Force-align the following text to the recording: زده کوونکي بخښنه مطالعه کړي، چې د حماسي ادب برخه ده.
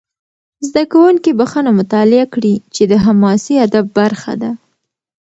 زده 0.67 0.83
کوونکي 0.91 1.31
بخښنه 1.39 1.71
مطالعه 1.79 2.25
کړي، 2.33 2.55
چې 2.75 2.83
د 2.91 2.93
حماسي 3.05 3.55
ادب 3.65 3.85
برخه 3.99 4.33
ده. 4.41 4.51